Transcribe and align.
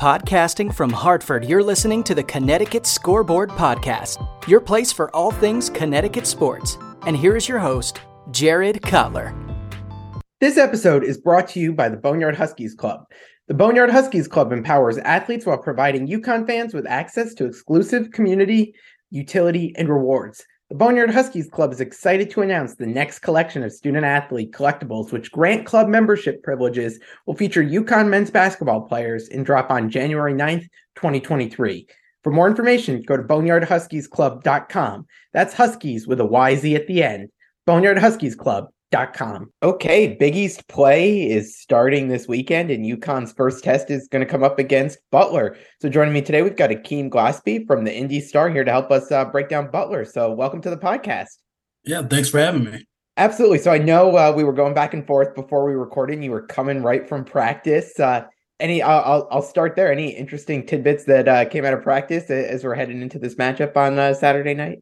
Podcasting 0.00 0.72
from 0.72 0.90
Hartford, 0.90 1.44
you're 1.44 1.60
listening 1.60 2.04
to 2.04 2.14
the 2.14 2.22
Connecticut 2.22 2.86
Scoreboard 2.86 3.50
Podcast, 3.50 4.24
your 4.46 4.60
place 4.60 4.92
for 4.92 5.10
all 5.10 5.32
things 5.32 5.68
Connecticut 5.68 6.24
sports. 6.24 6.78
And 7.04 7.16
here 7.16 7.34
is 7.34 7.48
your 7.48 7.58
host, 7.58 8.00
Jared 8.30 8.80
Cutler. 8.80 9.34
This 10.40 10.56
episode 10.56 11.02
is 11.02 11.18
brought 11.18 11.48
to 11.48 11.58
you 11.58 11.72
by 11.72 11.88
the 11.88 11.96
Boneyard 11.96 12.36
Huskies 12.36 12.76
Club. 12.76 13.06
The 13.48 13.54
Boneyard 13.54 13.90
Huskies 13.90 14.28
Club 14.28 14.52
empowers 14.52 14.98
athletes 14.98 15.44
while 15.44 15.58
providing 15.58 16.06
UConn 16.06 16.46
fans 16.46 16.74
with 16.74 16.86
access 16.86 17.34
to 17.34 17.46
exclusive 17.46 18.12
community, 18.12 18.76
utility, 19.10 19.74
and 19.76 19.88
rewards. 19.88 20.44
The 20.70 20.74
Boneyard 20.74 21.10
Huskies 21.10 21.48
Club 21.48 21.72
is 21.72 21.80
excited 21.80 22.28
to 22.28 22.42
announce 22.42 22.74
the 22.74 22.86
next 22.86 23.20
collection 23.20 23.62
of 23.62 23.72
student 23.72 24.04
athlete 24.04 24.52
collectibles, 24.52 25.12
which 25.12 25.32
grant 25.32 25.64
club 25.64 25.88
membership 25.88 26.42
privileges, 26.42 27.00
will 27.24 27.32
feature 27.32 27.64
UConn 27.64 28.10
men's 28.10 28.30
basketball 28.30 28.82
players 28.82 29.30
and 29.30 29.46
drop 29.46 29.70
on 29.70 29.88
January 29.88 30.34
9th, 30.34 30.68
2023. 30.96 31.86
For 32.22 32.30
more 32.30 32.46
information, 32.46 33.00
go 33.00 33.16
to 33.16 33.22
boneyardhuskiesclub.com. 33.22 35.06
That's 35.32 35.54
Huskies 35.54 36.06
with 36.06 36.20
a 36.20 36.24
YZ 36.24 36.74
at 36.74 36.86
the 36.86 37.02
end. 37.02 37.30
Boneyard 37.64 37.96
Huskies 37.96 38.34
Club 38.34 38.68
Com. 38.90 39.52
Okay, 39.62 40.16
Big 40.18 40.34
East 40.34 40.66
play 40.68 41.28
is 41.28 41.58
starting 41.58 42.08
this 42.08 42.26
weekend, 42.26 42.70
and 42.70 42.86
UConn's 42.86 43.32
first 43.32 43.62
test 43.62 43.90
is 43.90 44.08
going 44.08 44.24
to 44.24 44.30
come 44.30 44.42
up 44.42 44.58
against 44.58 44.98
Butler. 45.10 45.58
So, 45.82 45.90
joining 45.90 46.14
me 46.14 46.22
today, 46.22 46.40
we've 46.40 46.56
got 46.56 46.70
Akeem 46.70 47.10
Glaspie 47.10 47.66
from 47.66 47.84
the 47.84 47.94
Indy 47.94 48.18
Star 48.18 48.48
here 48.48 48.64
to 48.64 48.70
help 48.70 48.90
us 48.90 49.12
uh, 49.12 49.26
break 49.26 49.50
down 49.50 49.70
Butler. 49.70 50.06
So, 50.06 50.32
welcome 50.32 50.62
to 50.62 50.70
the 50.70 50.78
podcast. 50.78 51.36
Yeah, 51.84 52.00
thanks 52.00 52.30
for 52.30 52.38
having 52.38 52.64
me. 52.64 52.86
Absolutely. 53.18 53.58
So, 53.58 53.72
I 53.72 53.76
know 53.76 54.16
uh, 54.16 54.32
we 54.34 54.42
were 54.42 54.54
going 54.54 54.72
back 54.72 54.94
and 54.94 55.06
forth 55.06 55.34
before 55.34 55.66
we 55.66 55.74
recorded. 55.74 56.14
And 56.14 56.24
you 56.24 56.30
were 56.30 56.46
coming 56.46 56.82
right 56.82 57.06
from 57.06 57.26
practice. 57.26 58.00
Uh, 58.00 58.24
any? 58.58 58.80
I'll 58.80 59.28
I'll 59.30 59.42
start 59.42 59.76
there. 59.76 59.92
Any 59.92 60.16
interesting 60.16 60.64
tidbits 60.64 61.04
that 61.04 61.28
uh, 61.28 61.44
came 61.44 61.66
out 61.66 61.74
of 61.74 61.82
practice 61.82 62.30
as 62.30 62.64
we're 62.64 62.74
heading 62.74 63.02
into 63.02 63.18
this 63.18 63.34
matchup 63.34 63.76
on 63.76 63.98
uh, 63.98 64.14
Saturday 64.14 64.54
night? 64.54 64.78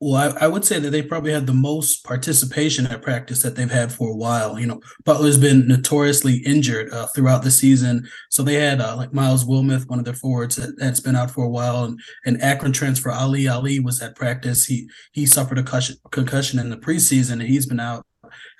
Well, 0.00 0.36
I, 0.38 0.44
I, 0.44 0.48
would 0.48 0.64
say 0.64 0.78
that 0.78 0.90
they 0.90 1.02
probably 1.02 1.32
had 1.32 1.48
the 1.48 1.54
most 1.54 2.04
participation 2.04 2.86
at 2.86 3.02
practice 3.02 3.42
that 3.42 3.56
they've 3.56 3.68
had 3.68 3.90
for 3.90 4.10
a 4.10 4.16
while. 4.16 4.56
You 4.56 4.66
know, 4.66 4.80
Butler's 5.04 5.38
been 5.38 5.66
notoriously 5.66 6.36
injured 6.46 6.92
uh, 6.92 7.08
throughout 7.08 7.42
the 7.42 7.50
season, 7.50 8.08
so 8.30 8.44
they 8.44 8.54
had 8.54 8.80
uh, 8.80 8.94
like 8.96 9.12
Miles 9.12 9.44
Wilmoth, 9.44 9.88
one 9.88 9.98
of 9.98 10.04
their 10.04 10.14
forwards, 10.14 10.54
that, 10.54 10.80
has 10.80 11.00
been 11.00 11.16
out 11.16 11.32
for 11.32 11.44
a 11.44 11.48
while, 11.48 11.82
and 11.82 11.98
an 12.26 12.40
Akron 12.40 12.72
transfer 12.72 13.10
Ali 13.10 13.48
Ali 13.48 13.80
was 13.80 14.00
at 14.00 14.14
practice. 14.14 14.66
He 14.66 14.88
he 15.12 15.26
suffered 15.26 15.58
a 15.58 15.62
concussion, 15.62 15.96
concussion 16.12 16.60
in 16.60 16.70
the 16.70 16.76
preseason, 16.76 17.32
and 17.32 17.42
he's 17.42 17.66
been 17.66 17.80
out. 17.80 18.06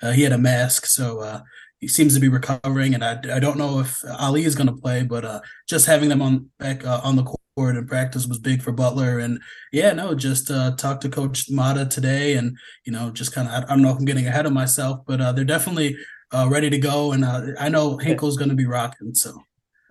Uh, 0.01 0.11
he 0.11 0.23
had 0.23 0.33
a 0.33 0.37
mask, 0.37 0.87
so 0.87 1.21
uh, 1.21 1.39
he 1.79 1.87
seems 1.87 2.13
to 2.15 2.19
be 2.19 2.27
recovering, 2.27 2.93
and 2.93 3.03
I, 3.03 3.17
I 3.33 3.39
don't 3.39 3.57
know 3.57 3.79
if 3.79 4.03
Ali 4.19 4.43
is 4.43 4.55
going 4.55 4.67
to 4.67 4.75
play, 4.75 5.03
but 5.03 5.23
uh, 5.23 5.39
just 5.69 5.85
having 5.85 6.09
them 6.09 6.21
on 6.21 6.49
back 6.59 6.85
uh, 6.85 6.99
on 7.01 7.15
the 7.15 7.23
court 7.23 7.39
and 7.67 7.87
practice 7.87 8.25
was 8.25 8.39
big 8.39 8.61
for 8.61 8.71
Butler. 8.71 9.19
And 9.19 9.41
yeah, 9.73 9.91
no, 9.91 10.15
just 10.15 10.49
uh, 10.49 10.75
talked 10.77 11.01
to 11.01 11.09
Coach 11.09 11.49
Matta 11.49 11.85
today, 11.85 12.37
and 12.37 12.57
you 12.85 12.93
know, 12.93 13.11
just 13.11 13.33
kind 13.33 13.47
of 13.49 13.53
I, 13.53 13.57
I, 13.65 13.69
don't 13.75 13.81
know 13.81 13.91
if 13.91 13.97
I'm 13.97 14.05
getting 14.05 14.27
ahead 14.27 14.45
of 14.45 14.53
myself, 14.53 15.01
but 15.05 15.19
uh, 15.19 15.33
they're 15.33 15.43
definitely 15.43 15.97
uh, 16.31 16.47
ready 16.49 16.69
to 16.69 16.77
go, 16.77 17.11
and 17.11 17.25
uh, 17.25 17.41
I 17.59 17.67
know 17.67 17.97
Hinkle's 17.97 18.37
going 18.37 18.49
to 18.49 18.55
be 18.55 18.65
rocking. 18.65 19.13
So 19.13 19.43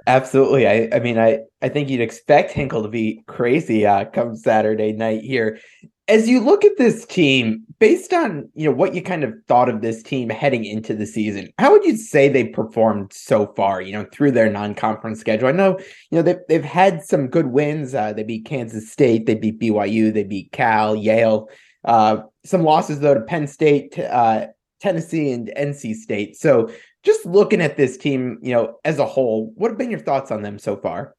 absolutely, 0.08 0.66
I 0.66 0.88
I 0.92 0.98
mean 0.98 1.18
I 1.18 1.40
I 1.62 1.68
think 1.68 1.88
you'd 1.88 2.00
expect 2.00 2.50
Hinkle 2.50 2.82
to 2.82 2.88
be 2.88 3.22
crazy 3.26 3.86
uh, 3.86 4.06
come 4.06 4.34
Saturday 4.34 4.92
night 4.92 5.22
here 5.22 5.60
as 6.08 6.26
you 6.26 6.40
look 6.40 6.64
at 6.64 6.78
this 6.78 7.04
team, 7.04 7.64
based 7.78 8.12
on 8.12 8.48
you 8.54 8.64
know 8.64 8.74
what 8.74 8.94
you 8.94 9.02
kind 9.02 9.22
of 9.22 9.34
thought 9.46 9.68
of 9.68 9.82
this 9.82 10.02
team 10.02 10.30
heading 10.30 10.64
into 10.64 10.94
the 10.94 11.06
season, 11.06 11.52
how 11.58 11.70
would 11.70 11.84
you 11.84 11.96
say 11.96 12.28
they 12.28 12.44
performed 12.44 13.12
so 13.12 13.52
far? 13.54 13.82
You 13.82 13.92
know, 13.92 14.06
through 14.10 14.32
their 14.32 14.50
non-conference 14.50 15.20
schedule. 15.20 15.48
I 15.48 15.52
know 15.52 15.78
you 16.10 16.16
know 16.16 16.22
they've 16.22 16.40
they've 16.48 16.64
had 16.64 17.04
some 17.04 17.28
good 17.28 17.48
wins. 17.48 17.94
Uh, 17.94 18.14
they 18.14 18.22
beat 18.22 18.46
Kansas 18.46 18.90
State, 18.90 19.26
they 19.26 19.34
beat 19.34 19.60
BYU, 19.60 20.12
they 20.12 20.24
beat 20.24 20.50
Cal, 20.50 20.96
Yale. 20.96 21.48
Uh, 21.84 22.22
some 22.44 22.64
losses 22.64 23.00
though 23.00 23.14
to 23.14 23.20
Penn 23.20 23.46
State, 23.46 23.98
uh, 23.98 24.46
Tennessee, 24.80 25.30
and 25.30 25.52
NC 25.56 25.94
State. 25.94 26.36
So, 26.36 26.70
just 27.08 27.26
looking 27.26 27.60
at 27.62 27.76
this 27.76 27.96
team, 27.96 28.38
you 28.42 28.52
know, 28.52 28.78
as 28.84 28.98
a 28.98 29.06
whole, 29.06 29.52
what 29.56 29.70
have 29.70 29.78
been 29.78 29.90
your 29.90 30.00
thoughts 30.00 30.30
on 30.30 30.42
them 30.42 30.58
so 30.58 30.76
far? 30.76 31.14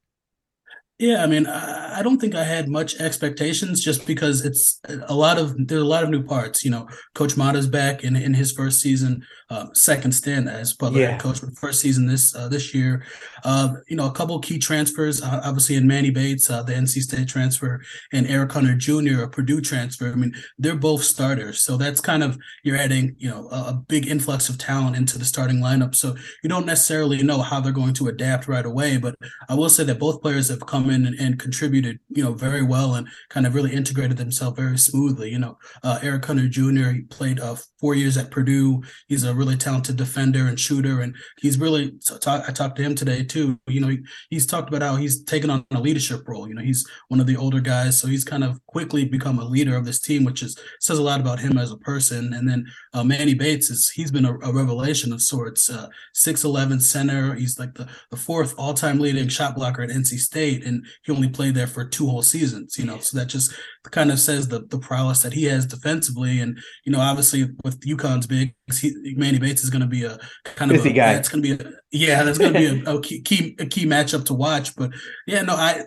Yeah, 1.00 1.24
I 1.24 1.28
mean, 1.28 1.48
I 1.48 2.02
don't 2.04 2.20
think 2.20 2.36
I 2.36 2.44
had 2.44 2.68
much 2.68 3.00
expectations 3.00 3.82
just 3.82 4.06
because 4.06 4.44
it's 4.44 4.82
a 5.08 5.16
lot 5.16 5.38
of 5.38 5.56
there's 5.68 5.82
a 5.82 5.86
lot 5.86 6.04
of 6.04 6.10
new 6.10 6.22
parts. 6.22 6.66
You 6.66 6.72
know, 6.72 6.90
Coach 7.14 7.38
Matta's 7.38 7.68
back 7.68 8.04
in 8.04 8.18
in 8.18 8.34
his 8.34 8.52
first 8.52 8.82
season, 8.82 9.26
uh, 9.50 9.68
second 9.74 10.12
stint 10.12 10.50
as 10.50 10.74
Butler 10.74 11.00
yeah. 11.00 11.12
head 11.12 11.22
coach, 11.22 11.40
first 11.58 11.80
season 11.80 12.06
this 12.06 12.36
uh, 12.36 12.50
this 12.50 12.74
year. 12.74 13.06
Uh, 13.46 13.76
you 13.88 13.96
know, 13.96 14.08
a 14.08 14.12
couple 14.12 14.38
key 14.40 14.60
transfers, 14.60 15.22
uh, 15.22 15.40
obviously 15.46 15.78
in 15.78 15.88
Manny 15.88 16.10
Bates, 16.10 16.50
uh, 16.50 16.64
the 16.64 16.74
NC 16.74 17.02
State 17.02 17.30
transfer, 17.30 17.82
and 18.12 18.28
Eric 18.28 18.52
Hunter 18.52 18.76
Jr., 18.76 19.24
a 19.24 19.30
Purdue 19.30 19.62
transfer. 19.62 20.12
I 20.12 20.16
mean, 20.16 20.34
they're 20.58 20.76
both 20.76 21.06
starters, 21.06 21.64
so 21.64 21.78
that's 21.78 22.02
kind 22.02 22.24
of 22.24 22.38
you're 22.64 22.76
adding 22.76 23.16
you 23.20 23.30
know 23.30 23.48
a, 23.52 23.70
a 23.70 23.84
big 23.88 24.06
influx 24.08 24.50
of 24.50 24.58
talent 24.58 24.98
into 24.98 25.18
the 25.18 25.24
starting 25.24 25.60
lineup. 25.60 25.96
So 25.96 26.18
you 26.44 26.50
don't 26.50 26.66
necessarily 26.66 27.24
know 27.24 27.42
how 27.42 27.62
they're 27.62 27.72
going 27.72 27.94
to 27.96 28.10
adapt 28.10 28.50
right 28.50 28.66
away, 28.66 28.98
but 28.98 29.16
I 29.48 29.56
will 29.56 29.70
say 29.70 29.86
that 29.86 29.98
both 29.98 30.22
players 30.22 30.50
have 30.50 30.66
come 30.66 30.89
in 30.90 31.06
and, 31.06 31.20
and, 31.20 31.40
contributed, 31.40 32.00
you 32.10 32.24
know, 32.24 32.34
very 32.34 32.64
well 32.64 32.96
and 32.96 33.08
kind 33.30 33.46
of 33.46 33.56
really 33.56 33.74
integrated 33.74 34.18
themselves 34.18 34.58
very 34.58 34.78
smoothly. 34.78 35.30
You 35.30 35.40
know, 35.40 35.58
uh, 35.84 36.00
Eric 36.02 36.26
Hunter 36.26 36.48
Jr. 36.48 36.90
He 36.90 37.02
played 37.02 37.40
uh, 37.40 37.56
four 37.80 37.96
years 37.96 38.18
at 38.18 38.32
Purdue. 38.32 38.84
He's 39.08 39.24
a 39.24 39.34
really 39.34 39.56
talented 39.56 39.96
defender 39.96 40.48
and 40.48 40.60
shooter, 40.60 41.02
and 41.02 41.16
he's 41.40 41.60
really. 41.60 41.94
So 42.00 42.18
talk, 42.18 42.48
I 42.48 42.52
talked 42.52 42.76
to 42.78 42.84
him 42.84 42.96
today 42.96 43.24
too. 43.24 43.60
You 43.68 43.82
know, 43.82 43.88
he, 43.88 44.00
he's 44.30 44.46
talked 44.46 44.70
about 44.70 44.82
how 44.82 44.96
he's 44.96 45.24
taken 45.24 45.50
on 45.50 45.66
a 45.72 45.80
leadership 45.80 46.28
role. 46.28 46.48
You 46.48 46.56
know, 46.56 46.62
he's 46.62 46.86
one 47.08 47.20
of 47.20 47.28
the 47.28 47.38
older 47.38 47.60
guys, 47.60 47.98
so 47.98 48.08
he's 48.08 48.24
kind 48.24 48.44
of 48.44 48.60
quickly 48.68 49.06
become 49.06 49.40
a 49.40 49.46
leader 49.46 49.76
of 49.76 49.86
this 49.86 50.02
team, 50.02 50.24
which 50.24 50.44
is 50.44 50.60
says 50.80 51.00
a 51.00 51.04
lot 51.04 51.22
about 51.22 51.40
him 51.40 51.58
as 51.58 51.72
a 51.72 51.78
person. 51.78 52.34
And 52.34 52.48
then 52.48 52.66
uh, 52.94 53.04
Manny 53.04 53.34
Bates 53.34 53.70
is 53.70 53.90
he's 53.90 54.12
been 54.12 54.26
a, 54.26 54.34
a 54.40 54.52
revelation 54.52 55.14
of 55.14 55.22
sorts. 55.22 55.70
Uh, 55.70 55.88
six 56.14 56.44
eleven 56.44 56.80
center. 56.80 57.36
He's 57.36 57.60
like 57.60 57.74
the 57.76 57.88
the 58.12 58.18
fourth 58.18 58.54
all 58.58 58.74
time 58.74 59.00
leading 59.00 59.28
shot 59.28 59.56
blocker 59.56 59.82
at 59.82 59.90
NC 59.90 60.18
State, 60.20 60.64
and 60.66 60.79
he 61.04 61.12
only 61.12 61.30
played 61.30 61.56
there 61.56 61.68
for 61.68 61.86
two 61.86 62.08
whole 62.08 62.22
seasons, 62.22 62.78
you 62.78 62.86
know. 62.86 63.00
So 63.00 63.18
that 63.18 63.28
just 63.28 63.54
kind 63.92 64.12
of 64.12 64.20
says 64.20 64.48
the 64.48 64.62
the 64.62 64.80
prowess 64.80 65.22
that 65.24 65.34
he 65.34 65.46
has 65.46 65.66
defensively, 65.66 66.40
and 66.40 66.60
you 66.86 66.92
know, 66.92 67.00
obviously 67.00 67.48
with 67.64 67.80
UConn's 67.82 68.28
big, 68.28 68.54
he, 68.74 68.94
Manny 69.16 69.40
Bates 69.40 69.64
is 69.64 69.70
going 69.70 69.82
to 69.82 69.88
be 69.88 70.06
a 70.06 70.18
kind 70.44 70.72
of 70.72 70.86
a, 70.86 70.92
guy. 70.92 71.14
It's 71.14 71.30
going 71.30 71.44
to 71.44 71.58
be 71.58 71.64
a 71.64 71.72
yeah, 71.92 72.24
that's 72.24 72.38
going 72.38 72.54
to 72.54 72.60
be 72.60 72.84
a, 72.86 72.96
a 72.96 73.02
key, 73.02 73.22
key 73.22 73.56
a 73.60 73.66
key 73.66 73.86
matchup 73.86 74.26
to 74.26 74.34
watch. 74.34 74.76
But 74.76 74.92
yeah, 75.28 75.42
no, 75.42 75.54
I 75.54 75.84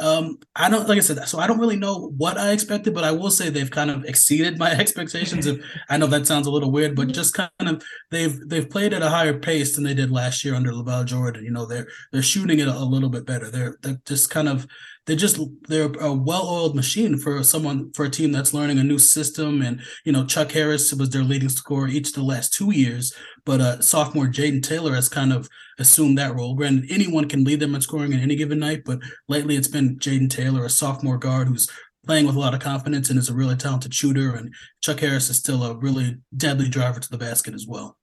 um, 0.00 0.38
I 0.54 0.68
don't 0.68 0.88
like 0.88 0.98
I 0.98 1.00
said, 1.00 1.26
so 1.28 1.38
I 1.38 1.46
don't 1.46 1.58
really 1.58 1.76
know 1.76 2.12
what 2.16 2.38
I 2.38 2.52
expected, 2.52 2.94
but 2.94 3.04
I 3.04 3.12
will 3.12 3.30
say 3.30 3.50
they've 3.50 3.70
kind 3.70 3.90
of 3.90 4.04
exceeded 4.04 4.58
my 4.58 4.70
expectations. 4.78 5.46
If 5.46 5.64
I 5.88 5.96
know 5.96 6.06
that 6.06 6.26
sounds 6.26 6.46
a 6.46 6.50
little 6.50 6.70
weird, 6.70 6.96
but 6.96 7.08
just 7.08 7.34
kind 7.34 7.50
of 7.60 7.82
they've 8.10 8.38
they've 8.48 8.68
played 8.68 8.92
at 8.92 9.02
a 9.02 9.08
higher 9.08 9.38
pace 9.38 9.74
than 9.74 9.84
they 9.84 9.94
did 9.94 10.10
last 10.10 10.44
year 10.44 10.54
under 10.54 10.72
LaVall 10.72 11.06
Jordan. 11.06 11.44
You 11.44 11.50
know, 11.50 11.66
they're 11.66 11.86
they're 12.12 12.22
shooting 12.22 12.58
it 12.60 12.68
a 12.68 12.84
little 12.84 13.08
bit 13.08 13.26
better. 13.26 13.50
They're 13.50 13.76
they're 13.82 14.00
just 14.04 14.30
kind 14.30 14.48
of 14.48 14.66
they're 15.08 15.16
just 15.16 15.40
they're 15.68 15.90
a 16.00 16.12
well-oiled 16.12 16.76
machine 16.76 17.16
for 17.16 17.42
someone 17.42 17.90
for 17.94 18.04
a 18.04 18.10
team 18.10 18.30
that's 18.30 18.52
learning 18.52 18.78
a 18.78 18.84
new 18.84 18.98
system 18.98 19.62
and 19.62 19.80
you 20.04 20.12
know 20.12 20.24
chuck 20.24 20.52
harris 20.52 20.92
was 20.92 21.08
their 21.08 21.24
leading 21.24 21.48
scorer 21.48 21.88
each 21.88 22.08
of 22.08 22.14
the 22.14 22.22
last 22.22 22.52
two 22.52 22.70
years 22.70 23.14
but 23.46 23.60
uh 23.60 23.80
sophomore 23.80 24.26
Jayden 24.26 24.62
taylor 24.62 24.94
has 24.94 25.08
kind 25.08 25.32
of 25.32 25.48
assumed 25.80 26.18
that 26.18 26.34
role. 26.34 26.54
Granted 26.54 26.90
anyone 26.90 27.28
can 27.28 27.44
lead 27.44 27.60
them 27.60 27.74
in 27.74 27.80
scoring 27.80 28.12
in 28.12 28.20
any 28.20 28.36
given 28.36 28.58
night 28.58 28.82
but 28.84 29.00
lately 29.28 29.56
it's 29.56 29.68
been 29.68 29.98
Jayden 29.98 30.30
taylor 30.30 30.64
a 30.64 30.70
sophomore 30.70 31.18
guard 31.18 31.48
who's 31.48 31.68
playing 32.06 32.26
with 32.26 32.36
a 32.36 32.40
lot 32.40 32.54
of 32.54 32.60
confidence 32.60 33.08
and 33.10 33.18
is 33.18 33.30
a 33.30 33.34
really 33.34 33.56
talented 33.56 33.94
shooter 33.94 34.34
and 34.34 34.54
chuck 34.82 35.00
harris 35.00 35.30
is 35.30 35.36
still 35.36 35.64
a 35.64 35.76
really 35.76 36.18
deadly 36.36 36.68
driver 36.68 37.00
to 37.00 37.10
the 37.10 37.18
basket 37.18 37.54
as 37.54 37.66
well 37.66 37.97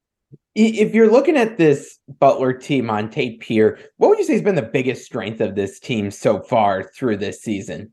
if 0.56 0.96
you're 0.96 1.12
looking 1.12 1.36
at 1.36 1.58
this 1.58 2.00
Butler 2.20 2.54
team 2.54 2.90
on 2.90 3.10
tape 3.10 3.44
here, 3.44 3.78
what 3.98 4.10
would 4.10 4.18
you 4.18 4.24
say 4.24 4.34
has 4.34 4.41
been 4.41 4.56
the 4.56 4.62
biggest 4.62 5.06
strength 5.06 5.41
of 5.41 5.56
this 5.56 5.79
team 5.79 6.09
so 6.09 6.41
far 6.41 6.84
through 6.84 7.18
this 7.18 7.41
season? 7.41 7.91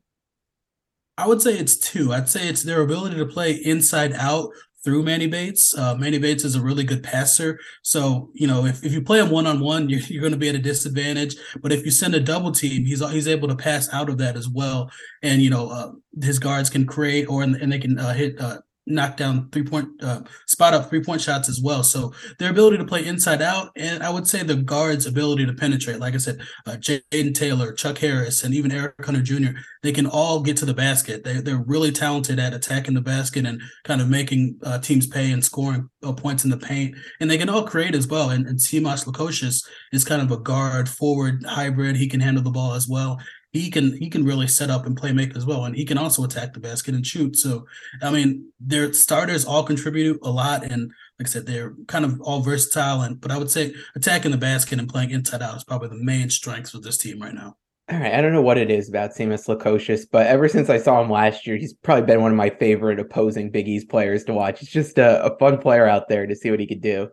I 1.17 1.27
would 1.27 1.41
say 1.41 1.53
it's 1.53 1.77
two. 1.77 2.13
I'd 2.13 2.29
say 2.29 2.47
it's 2.47 2.63
their 2.63 2.81
ability 2.81 3.17
to 3.17 3.25
play 3.25 3.51
inside 3.51 4.13
out 4.13 4.49
through 4.83 5.03
Manny 5.03 5.27
Bates. 5.27 5.77
Uh, 5.77 5.95
Manny 5.95 6.17
Bates 6.17 6.43
is 6.43 6.55
a 6.55 6.61
really 6.61 6.83
good 6.83 7.03
passer. 7.03 7.59
So, 7.83 8.31
you 8.33 8.47
know, 8.47 8.65
if, 8.65 8.83
if 8.83 8.91
you 8.91 9.01
play 9.01 9.19
him 9.19 9.29
one 9.29 9.45
on 9.45 9.59
one, 9.59 9.89
you're, 9.89 9.99
you're 10.01 10.21
going 10.21 10.33
to 10.33 10.39
be 10.39 10.49
at 10.49 10.55
a 10.55 10.59
disadvantage. 10.59 11.35
But 11.61 11.71
if 11.71 11.85
you 11.85 11.91
send 11.91 12.15
a 12.15 12.19
double 12.19 12.51
team, 12.51 12.85
he's 12.85 13.07
he's 13.11 13.27
able 13.27 13.47
to 13.47 13.55
pass 13.55 13.93
out 13.93 14.09
of 14.09 14.17
that 14.17 14.35
as 14.35 14.49
well. 14.49 14.89
And, 15.21 15.41
you 15.41 15.49
know, 15.49 15.69
uh, 15.69 15.91
his 16.21 16.39
guards 16.39 16.69
can 16.69 16.85
create 16.85 17.25
or 17.25 17.43
and 17.43 17.71
they 17.71 17.79
can 17.79 17.99
uh, 17.99 18.13
hit 18.13 18.39
uh, 18.39 18.59
knock 18.85 19.17
down 19.17 19.49
three 19.51 19.63
point 19.63 19.89
uh, 20.01 20.21
spot 20.47 20.73
up 20.73 20.89
three 20.89 21.03
point 21.03 21.21
shots 21.21 21.49
as 21.49 21.61
well. 21.61 21.83
So 21.83 22.13
their 22.39 22.51
ability 22.51 22.77
to 22.77 22.85
play 22.85 23.05
inside 23.05 23.41
out, 23.41 23.71
and 23.75 24.03
I 24.03 24.09
would 24.09 24.27
say 24.27 24.43
the 24.43 24.55
guards' 24.55 25.05
ability 25.05 25.45
to 25.45 25.53
penetrate. 25.53 25.99
Like 25.99 26.13
I 26.13 26.17
said, 26.17 26.41
uh, 26.65 26.71
Jayden 26.71 27.33
Taylor, 27.33 27.71
Chuck 27.73 27.97
Harris, 27.97 28.43
and 28.43 28.53
even 28.53 28.71
Eric 28.71 28.95
Hunter 29.03 29.21
Jr. 29.21 29.57
They 29.81 29.91
can 29.91 30.05
all 30.05 30.41
get 30.41 30.57
to 30.57 30.65
the 30.65 30.73
basket. 30.73 31.23
They 31.23 31.41
they're 31.41 31.63
really 31.65 31.91
talented 31.91 32.39
at 32.39 32.53
attacking 32.53 32.93
the 32.93 33.01
basket 33.01 33.45
and 33.45 33.61
kind 33.83 34.01
of 34.01 34.09
making 34.09 34.59
uh, 34.63 34.79
teams 34.79 35.07
pay 35.07 35.31
and 35.31 35.43
scoring 35.43 35.89
uh, 36.03 36.13
points 36.13 36.43
in 36.43 36.49
the 36.49 36.57
paint. 36.57 36.95
And 37.19 37.29
they 37.29 37.37
can 37.37 37.49
all 37.49 37.63
create 37.63 37.95
as 37.95 38.07
well. 38.07 38.29
And, 38.29 38.47
and 38.47 38.59
Simas 38.59 39.05
Lukosius 39.05 39.65
is 39.91 40.05
kind 40.05 40.21
of 40.21 40.31
a 40.31 40.37
guard 40.37 40.89
forward 40.89 41.43
hybrid. 41.45 41.95
He 41.95 42.07
can 42.07 42.19
handle 42.19 42.43
the 42.43 42.51
ball 42.51 42.73
as 42.73 42.87
well 42.87 43.19
he 43.53 43.69
can 43.69 43.95
he 43.97 44.09
can 44.09 44.25
really 44.25 44.47
set 44.47 44.71
up 44.71 44.85
and 44.87 44.97
play 44.97 45.13
make 45.13 45.37
as 45.37 45.45
well, 45.45 45.65
and 45.65 45.75
he 45.75 45.85
can 45.85 45.99
also 45.99 46.23
attack 46.23 46.53
the 46.53 46.59
basket 46.59 46.95
and 46.95 47.05
shoot. 47.05 47.37
So, 47.37 47.65
I 48.01 48.09
mean, 48.09 48.51
their 48.59 48.91
starters 48.93 49.45
all 49.45 49.63
contribute 49.63 50.19
a 50.23 50.31
lot, 50.31 50.63
and 50.63 50.91
like 51.19 51.27
I 51.27 51.29
said, 51.29 51.45
they're 51.45 51.75
kind 51.87 52.03
of 52.03 52.19
all 52.21 52.41
versatile. 52.41 53.01
And 53.01 53.21
but 53.21 53.31
I 53.31 53.37
would 53.37 53.51
say 53.51 53.75
attacking 53.95 54.31
the 54.31 54.37
basket 54.37 54.79
and 54.79 54.89
playing 54.89 55.11
inside 55.11 55.43
out 55.43 55.55
is 55.55 55.63
probably 55.63 55.89
the 55.89 56.03
main 56.03 56.31
strengths 56.31 56.73
of 56.73 56.81
this 56.81 56.97
team 56.97 57.21
right 57.21 57.33
now. 57.33 57.55
All 57.91 57.99
right, 57.99 58.13
I 58.13 58.21
don't 58.21 58.33
know 58.33 58.41
what 58.41 58.57
it 58.57 58.71
is 58.71 58.89
about 58.89 59.11
Simas 59.11 59.45
Lukosius, 59.45 60.05
but 60.09 60.25
ever 60.25 60.49
since 60.49 60.69
I 60.69 60.79
saw 60.79 61.01
him 61.01 61.11
last 61.11 61.45
year, 61.45 61.57
he's 61.57 61.73
probably 61.73 62.05
been 62.05 62.21
one 62.21 62.31
of 62.31 62.37
my 62.37 62.49
favorite 62.49 62.99
opposing 62.99 63.51
Big 63.51 63.67
East 63.67 63.89
players 63.89 64.23
to 64.23 64.33
watch. 64.33 64.61
He's 64.61 64.69
just 64.71 64.97
a, 64.97 65.23
a 65.23 65.37
fun 65.37 65.59
player 65.59 65.85
out 65.85 66.07
there 66.09 66.25
to 66.25 66.35
see 66.35 66.49
what 66.49 66.61
he 66.61 66.65
could 66.65 66.81
do. 66.81 67.09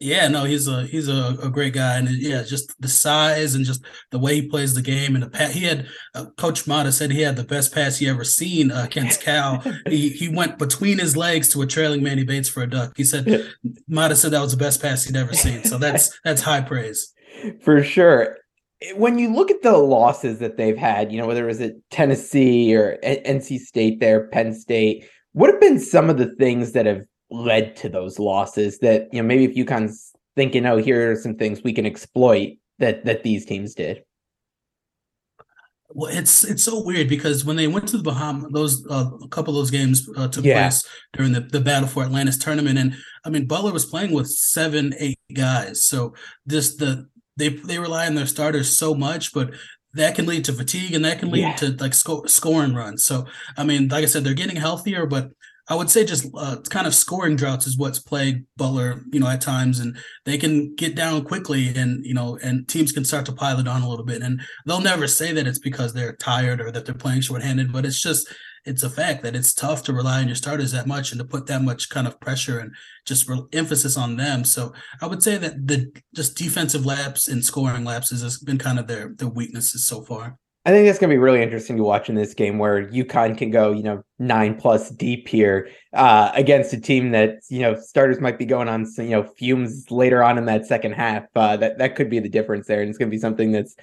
Yeah, 0.00 0.28
no, 0.28 0.44
he's 0.44 0.68
a 0.68 0.86
he's 0.86 1.08
a, 1.08 1.36
a 1.42 1.50
great 1.50 1.74
guy, 1.74 1.98
and 1.98 2.08
yeah, 2.08 2.44
just 2.44 2.72
the 2.80 2.86
size 2.86 3.56
and 3.56 3.64
just 3.64 3.84
the 4.12 4.18
way 4.18 4.36
he 4.36 4.48
plays 4.48 4.72
the 4.72 4.82
game 4.82 5.16
and 5.16 5.24
the 5.24 5.28
pat. 5.28 5.50
He 5.50 5.64
had 5.64 5.88
uh, 6.14 6.26
Coach 6.36 6.68
Matta 6.68 6.92
said 6.92 7.10
he 7.10 7.22
had 7.22 7.34
the 7.34 7.42
best 7.42 7.74
pass 7.74 7.98
he 7.98 8.08
ever 8.08 8.22
seen 8.22 8.70
uh, 8.70 8.84
against 8.84 9.22
Cal. 9.22 9.60
he 9.88 10.10
he 10.10 10.28
went 10.28 10.56
between 10.56 11.00
his 11.00 11.16
legs 11.16 11.48
to 11.48 11.62
a 11.62 11.66
trailing 11.66 12.04
Manny 12.04 12.22
Bates 12.22 12.48
for 12.48 12.62
a 12.62 12.70
duck. 12.70 12.92
He 12.96 13.02
said 13.02 13.48
Matta 13.88 14.14
said 14.14 14.30
that 14.30 14.40
was 14.40 14.52
the 14.52 14.56
best 14.56 14.80
pass 14.80 15.02
he'd 15.02 15.16
ever 15.16 15.34
seen. 15.34 15.64
So 15.64 15.78
that's 15.78 16.16
that's 16.22 16.42
high 16.42 16.60
praise 16.60 17.12
for 17.62 17.82
sure. 17.82 18.36
When 18.94 19.18
you 19.18 19.34
look 19.34 19.50
at 19.50 19.62
the 19.62 19.76
losses 19.76 20.38
that 20.38 20.56
they've 20.56 20.78
had, 20.78 21.10
you 21.10 21.20
know 21.20 21.26
whether 21.26 21.42
it 21.42 21.48
was 21.48 21.60
at 21.60 21.72
Tennessee 21.90 22.72
or 22.76 22.98
NC 23.02 23.58
State, 23.58 23.98
there, 23.98 24.28
Penn 24.28 24.54
State, 24.54 25.04
what 25.32 25.50
have 25.50 25.60
been 25.60 25.80
some 25.80 26.08
of 26.08 26.18
the 26.18 26.36
things 26.36 26.70
that 26.72 26.86
have 26.86 27.02
led 27.30 27.76
to 27.76 27.88
those 27.88 28.18
losses 28.18 28.78
that 28.78 29.08
you 29.12 29.20
know 29.20 29.26
maybe 29.26 29.44
if 29.44 29.54
UConn's 29.54 30.12
thinking 30.36 30.64
oh 30.66 30.76
here 30.76 31.12
are 31.12 31.16
some 31.16 31.34
things 31.34 31.62
we 31.62 31.72
can 31.72 31.86
exploit 31.86 32.56
that 32.78 33.04
that 33.04 33.22
these 33.22 33.44
teams 33.44 33.74
did 33.74 34.02
well 35.90 36.14
it's 36.14 36.44
it's 36.44 36.62
so 36.62 36.82
weird 36.82 37.08
because 37.08 37.44
when 37.44 37.56
they 37.56 37.66
went 37.66 37.88
to 37.88 37.96
the 37.96 38.02
Bahamas 38.02 38.50
those 38.52 38.86
uh, 38.90 39.10
a 39.22 39.28
couple 39.28 39.52
of 39.52 39.60
those 39.60 39.70
games 39.70 40.08
uh, 40.16 40.28
took 40.28 40.44
yeah. 40.44 40.54
place 40.54 40.86
during 41.12 41.32
the, 41.32 41.40
the 41.40 41.60
battle 41.60 41.88
for 41.88 42.02
atlantis 42.02 42.38
tournament 42.38 42.78
and 42.78 42.94
i 43.24 43.30
mean 43.30 43.46
butler 43.46 43.72
was 43.72 43.86
playing 43.86 44.12
with 44.12 44.28
seven 44.28 44.94
eight 44.98 45.18
guys 45.34 45.84
so 45.84 46.14
just 46.46 46.78
the 46.78 47.08
they 47.36 47.48
they 47.48 47.78
rely 47.78 48.06
on 48.06 48.14
their 48.14 48.26
starters 48.26 48.76
so 48.76 48.94
much 48.94 49.32
but 49.32 49.50
that 49.94 50.14
can 50.14 50.26
lead 50.26 50.44
to 50.44 50.52
fatigue 50.52 50.94
and 50.94 51.04
that 51.04 51.18
can 51.18 51.30
lead 51.30 51.40
yeah. 51.40 51.54
to 51.56 51.70
like 51.80 51.94
sco- 51.94 52.26
scoring 52.26 52.74
runs 52.74 53.04
so 53.04 53.24
i 53.56 53.64
mean 53.64 53.88
like 53.88 54.02
i 54.02 54.06
said 54.06 54.24
they're 54.24 54.34
getting 54.34 54.56
healthier 54.56 55.06
but 55.06 55.30
I 55.68 55.74
would 55.74 55.90
say 55.90 56.04
just 56.04 56.26
uh, 56.34 56.56
kind 56.70 56.86
of 56.86 56.94
scoring 56.94 57.36
droughts 57.36 57.66
is 57.66 57.76
what's 57.76 57.98
plagued 57.98 58.46
Butler, 58.56 59.02
you 59.12 59.20
know, 59.20 59.28
at 59.28 59.42
times, 59.42 59.80
and 59.80 59.98
they 60.24 60.38
can 60.38 60.74
get 60.76 60.94
down 60.94 61.24
quickly, 61.24 61.68
and 61.76 62.04
you 62.04 62.14
know, 62.14 62.38
and 62.42 62.66
teams 62.68 62.90
can 62.90 63.04
start 63.04 63.26
to 63.26 63.32
pile 63.32 63.60
it 63.60 63.68
on 63.68 63.82
a 63.82 63.88
little 63.88 64.04
bit, 64.04 64.22
and 64.22 64.40
they'll 64.66 64.80
never 64.80 65.06
say 65.06 65.32
that 65.32 65.46
it's 65.46 65.58
because 65.58 65.92
they're 65.92 66.16
tired 66.16 66.60
or 66.60 66.70
that 66.70 66.86
they're 66.86 66.94
playing 66.94 67.20
shorthanded, 67.20 67.72
but 67.72 67.84
it's 67.84 68.00
just 68.00 68.32
it's 68.64 68.82
a 68.82 68.90
fact 68.90 69.22
that 69.22 69.36
it's 69.36 69.54
tough 69.54 69.82
to 69.84 69.92
rely 69.92 70.20
on 70.20 70.26
your 70.26 70.36
starters 70.36 70.72
that 70.72 70.86
much 70.86 71.12
and 71.12 71.18
to 71.18 71.26
put 71.26 71.46
that 71.46 71.62
much 71.62 71.88
kind 71.88 72.06
of 72.06 72.20
pressure 72.20 72.58
and 72.58 72.74
just 73.06 73.28
re- 73.28 73.42
emphasis 73.52 73.96
on 73.96 74.16
them. 74.16 74.44
So 74.44 74.74
I 75.00 75.06
would 75.06 75.22
say 75.22 75.38
that 75.38 75.66
the 75.66 75.90
just 76.14 76.36
defensive 76.36 76.84
laps 76.84 77.28
and 77.28 77.44
scoring 77.44 77.84
lapses 77.84 78.22
has 78.22 78.38
been 78.38 78.58
kind 78.58 78.78
of 78.78 78.86
their 78.86 79.14
their 79.16 79.28
weaknesses 79.28 79.86
so 79.86 80.02
far. 80.02 80.38
I 80.68 80.70
think 80.70 80.86
that's 80.86 80.98
going 80.98 81.08
to 81.08 81.14
be 81.14 81.18
really 81.18 81.42
interesting 81.42 81.78
to 81.78 81.82
watch 81.82 82.10
in 82.10 82.14
this 82.14 82.34
game 82.34 82.58
where 82.58 82.86
UConn 82.88 83.38
can 83.38 83.50
go, 83.50 83.72
you 83.72 83.82
know, 83.82 84.02
nine 84.18 84.54
plus 84.54 84.90
deep 84.90 85.26
here 85.26 85.70
uh, 85.94 86.30
against 86.34 86.74
a 86.74 86.78
team 86.78 87.12
that, 87.12 87.36
you 87.48 87.60
know, 87.60 87.74
starters 87.80 88.20
might 88.20 88.38
be 88.38 88.44
going 88.44 88.68
on, 88.68 88.86
you 88.98 89.08
know, 89.08 89.22
fumes 89.22 89.90
later 89.90 90.22
on 90.22 90.36
in 90.36 90.44
that 90.44 90.66
second 90.66 90.92
half. 90.92 91.24
Uh, 91.34 91.56
that, 91.56 91.78
that 91.78 91.96
could 91.96 92.10
be 92.10 92.18
the 92.18 92.28
difference 92.28 92.66
there. 92.66 92.82
And 92.82 92.90
it's 92.90 92.98
going 92.98 93.10
to 93.10 93.14
be 93.14 93.18
something 93.18 93.50
that's 93.50 93.76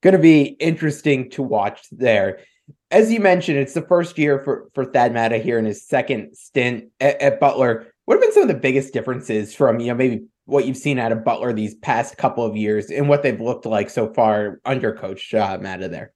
going 0.00 0.12
to 0.12 0.20
be 0.20 0.42
interesting 0.60 1.28
to 1.30 1.42
watch 1.42 1.88
there. 1.90 2.38
As 2.92 3.10
you 3.10 3.18
mentioned, 3.18 3.58
it's 3.58 3.74
the 3.74 3.82
first 3.82 4.16
year 4.16 4.38
for, 4.44 4.68
for 4.74 4.84
Thad 4.84 5.12
Matta 5.12 5.38
here 5.38 5.58
in 5.58 5.64
his 5.64 5.88
second 5.88 6.36
stint 6.36 6.84
at, 7.00 7.20
at 7.20 7.40
Butler. 7.40 7.88
What 8.04 8.14
have 8.14 8.22
been 8.22 8.32
some 8.32 8.42
of 8.42 8.48
the 8.48 8.54
biggest 8.54 8.92
differences 8.92 9.56
from, 9.56 9.80
you 9.80 9.88
know, 9.88 9.96
maybe 9.96 10.22
what 10.44 10.66
you've 10.66 10.76
seen 10.76 11.00
out 11.00 11.10
of 11.10 11.24
Butler 11.24 11.52
these 11.52 11.74
past 11.74 12.16
couple 12.16 12.44
of 12.44 12.56
years 12.56 12.92
and 12.92 13.08
what 13.08 13.24
they've 13.24 13.40
looked 13.40 13.66
like 13.66 13.90
so 13.90 14.14
far 14.14 14.60
under 14.64 14.94
Coach 14.94 15.34
uh, 15.34 15.58
Matta 15.60 15.88
there? 15.88 16.12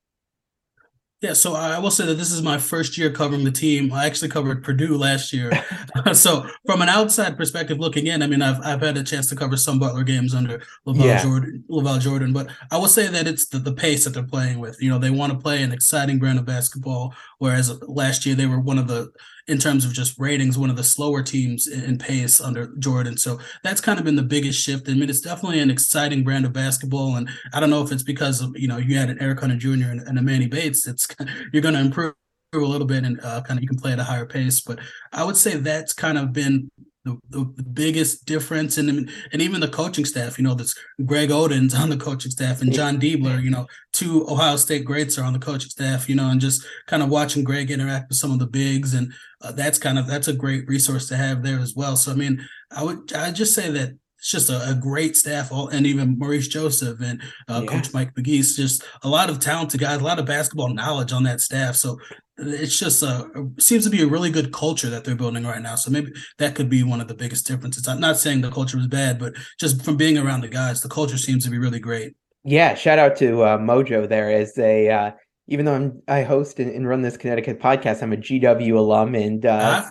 Yeah, 1.22 1.34
so 1.34 1.54
I 1.54 1.78
will 1.78 1.92
say 1.92 2.04
that 2.06 2.16
this 2.16 2.32
is 2.32 2.42
my 2.42 2.58
first 2.58 2.98
year 2.98 3.08
covering 3.08 3.44
the 3.44 3.52
team. 3.52 3.92
I 3.92 4.06
actually 4.06 4.28
covered 4.28 4.64
Purdue 4.64 4.96
last 4.96 5.32
year. 5.32 5.52
so 6.14 6.48
from 6.66 6.82
an 6.82 6.88
outside 6.88 7.36
perspective 7.36 7.78
looking 7.78 8.08
in, 8.08 8.24
I 8.24 8.26
mean, 8.26 8.42
I've 8.42 8.60
I've 8.60 8.80
had 8.80 8.96
a 8.96 9.04
chance 9.04 9.28
to 9.28 9.36
cover 9.36 9.56
some 9.56 9.78
Butler 9.78 10.02
games 10.02 10.34
under 10.34 10.60
LaVall 10.84 11.04
yeah. 11.04 11.22
Jordan, 11.22 11.62
LaVall 11.70 12.00
Jordan, 12.00 12.32
but 12.32 12.48
I 12.72 12.76
will 12.76 12.88
say 12.88 13.06
that 13.06 13.28
it's 13.28 13.46
the, 13.46 13.60
the 13.60 13.72
pace 13.72 14.02
that 14.02 14.14
they're 14.14 14.24
playing 14.24 14.58
with. 14.58 14.82
You 14.82 14.90
know, 14.90 14.98
they 14.98 15.10
want 15.10 15.32
to 15.32 15.38
play 15.38 15.62
an 15.62 15.70
exciting 15.70 16.18
brand 16.18 16.40
of 16.40 16.44
basketball, 16.44 17.14
whereas 17.38 17.80
last 17.82 18.26
year 18.26 18.34
they 18.34 18.46
were 18.46 18.58
one 18.58 18.78
of 18.78 18.88
the 18.88 19.12
in 19.48 19.58
terms 19.58 19.84
of 19.84 19.92
just 19.92 20.18
ratings, 20.18 20.56
one 20.56 20.70
of 20.70 20.76
the 20.76 20.84
slower 20.84 21.22
teams 21.22 21.66
in 21.66 21.98
pace 21.98 22.40
under 22.40 22.68
Jordan. 22.78 23.16
So 23.16 23.38
that's 23.62 23.80
kind 23.80 23.98
of 23.98 24.04
been 24.04 24.16
the 24.16 24.22
biggest 24.22 24.62
shift. 24.62 24.88
I 24.88 24.94
mean, 24.94 25.10
it's 25.10 25.20
definitely 25.20 25.60
an 25.60 25.70
exciting 25.70 26.22
brand 26.22 26.44
of 26.44 26.52
basketball, 26.52 27.16
and 27.16 27.28
I 27.52 27.60
don't 27.60 27.70
know 27.70 27.82
if 27.82 27.92
it's 27.92 28.02
because 28.02 28.40
of 28.40 28.56
you 28.56 28.68
know 28.68 28.78
you 28.78 28.96
had 28.96 29.10
an 29.10 29.20
Eric 29.20 29.40
Hunter 29.40 29.56
Jr. 29.56 29.90
and, 29.90 30.00
and 30.00 30.18
a 30.18 30.22
Manny 30.22 30.46
Bates. 30.46 30.86
It's 30.86 31.08
you're 31.52 31.62
going 31.62 31.74
to 31.74 31.80
improve 31.80 32.14
a 32.54 32.58
little 32.58 32.86
bit 32.86 33.04
and 33.04 33.18
uh, 33.20 33.40
kind 33.40 33.58
of 33.58 33.62
you 33.62 33.68
can 33.68 33.78
play 33.78 33.92
at 33.92 33.98
a 33.98 34.04
higher 34.04 34.26
pace. 34.26 34.60
But 34.60 34.78
I 35.12 35.24
would 35.24 35.36
say 35.36 35.56
that's 35.56 35.94
kind 35.94 36.18
of 36.18 36.32
been 36.32 36.70
the, 37.04 37.18
the, 37.30 37.62
biggest 37.72 38.26
difference 38.26 38.78
and 38.78 39.10
and 39.32 39.42
even 39.42 39.60
the 39.60 39.68
coaching 39.68 40.04
staff 40.04 40.38
you 40.38 40.44
know 40.44 40.54
that's 40.54 40.74
greg 41.04 41.30
oden's 41.30 41.74
on 41.74 41.88
the 41.88 41.96
coaching 41.96 42.30
staff 42.30 42.60
and 42.60 42.72
jon 42.72 43.00
diebler 43.00 43.42
you 43.42 43.50
know 43.50 43.66
two 43.92 44.28
ohio 44.28 44.56
state 44.56 44.84
greats 44.84 45.18
are 45.18 45.24
on 45.24 45.32
the 45.32 45.38
coaching 45.38 45.70
staff 45.70 46.08
you 46.08 46.14
know 46.14 46.28
and 46.28 46.40
just 46.40 46.64
kind 46.86 47.02
of 47.02 47.08
watching 47.08 47.42
greg 47.42 47.70
interact 47.70 48.08
with 48.08 48.18
some 48.18 48.30
of 48.30 48.38
the 48.38 48.46
bigs 48.46 48.94
and 48.94 49.12
uh, 49.40 49.50
that's 49.52 49.78
kind 49.78 49.98
of 49.98 50.06
that's 50.06 50.28
a 50.28 50.32
great 50.32 50.68
resource 50.68 51.08
to 51.08 51.16
have 51.16 51.42
there 51.42 51.58
as 51.58 51.74
well 51.74 51.96
so 51.96 52.12
i 52.12 52.14
mean 52.14 52.46
i 52.70 52.82
would 52.82 53.12
i 53.14 53.30
just 53.30 53.54
say 53.54 53.70
that 53.70 53.96
it's 54.18 54.30
just 54.30 54.50
a, 54.50 54.70
a, 54.70 54.74
great 54.76 55.16
staff, 55.16 55.50
all, 55.50 55.66
and 55.66 55.84
even 55.84 56.16
Maurice 56.16 56.46
Joseph 56.46 57.00
and 57.00 57.20
uh, 57.48 57.62
yeah. 57.64 57.66
Coach 57.66 57.92
Mike 57.92 58.14
McGee's 58.14 58.54
just 58.54 58.84
a 59.02 59.08
lot 59.08 59.28
of 59.28 59.40
talented 59.40 59.80
guys, 59.80 60.00
a 60.00 60.04
lot 60.04 60.20
of 60.20 60.26
basketball 60.26 60.72
knowledge 60.72 61.12
on 61.12 61.24
that 61.24 61.40
staff. 61.40 61.74
So 61.74 61.98
it's 62.48 62.78
just 62.78 63.02
a 63.02 63.30
seems 63.58 63.84
to 63.84 63.90
be 63.90 64.02
a 64.02 64.06
really 64.06 64.30
good 64.30 64.52
culture 64.52 64.90
that 64.90 65.04
they're 65.04 65.14
building 65.14 65.44
right 65.44 65.62
now. 65.62 65.74
So 65.76 65.90
maybe 65.90 66.12
that 66.38 66.54
could 66.54 66.68
be 66.68 66.82
one 66.82 67.00
of 67.00 67.08
the 67.08 67.14
biggest 67.14 67.46
differences. 67.46 67.88
I'm 67.88 68.00
not 68.00 68.18
saying 68.18 68.40
the 68.40 68.50
culture 68.50 68.76
was 68.76 68.88
bad, 68.88 69.18
but 69.18 69.34
just 69.58 69.84
from 69.84 69.96
being 69.96 70.18
around 70.18 70.42
the 70.42 70.48
guys, 70.48 70.80
the 70.80 70.88
culture 70.88 71.18
seems 71.18 71.44
to 71.44 71.50
be 71.50 71.58
really 71.58 71.80
great. 71.80 72.14
Yeah, 72.44 72.74
shout 72.74 72.98
out 72.98 73.16
to 73.16 73.42
uh, 73.42 73.58
Mojo 73.58 74.08
There 74.08 74.30
is 74.30 74.58
a. 74.58 74.88
Uh, 74.90 75.10
even 75.48 75.64
though 75.64 75.74
I'm 75.74 76.02
I 76.08 76.22
host 76.22 76.60
and, 76.60 76.70
and, 76.70 76.88
run 76.88 77.02
this 77.02 77.16
Connecticut 77.16 77.60
podcast, 77.60 78.02
I'm 78.02 78.12
a 78.12 78.16
GW 78.16 78.76
alum 78.76 79.14
and 79.14 79.44
uh, 79.44 79.50
uh-huh. 79.50 79.90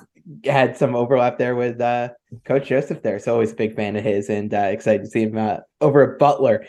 had 0.51 0.77
some 0.77 0.95
overlap 0.95 1.37
there 1.37 1.55
with 1.55 1.79
uh, 1.81 2.09
Coach 2.45 2.67
Joseph 2.67 3.03
there. 3.03 3.19
So 3.19 3.33
always 3.33 3.51
a 3.51 3.55
big 3.55 3.75
fan 3.75 3.95
of 3.95 4.03
his 4.03 4.29
and 4.29 4.53
uh, 4.53 4.57
excited 4.57 5.03
to 5.03 5.09
see 5.09 5.23
him 5.23 5.37
uh, 5.37 5.57
over 5.81 6.13
at 6.13 6.19
Butler. 6.19 6.65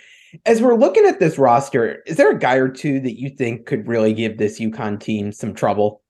As 0.46 0.62
we're 0.62 0.74
looking 0.74 1.06
at 1.06 1.20
this 1.20 1.38
roster, 1.38 2.02
is 2.06 2.16
there 2.16 2.30
a 2.30 2.38
guy 2.38 2.56
or 2.56 2.68
two 2.68 3.00
that 3.00 3.18
you 3.18 3.30
think 3.30 3.66
could 3.66 3.86
really 3.86 4.14
give 4.14 4.38
this 4.38 4.58
UConn 4.58 4.98
team 5.00 5.32
some 5.32 5.54
trouble? 5.54 6.02